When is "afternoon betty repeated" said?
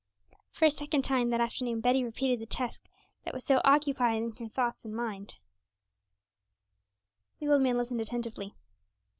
1.39-2.39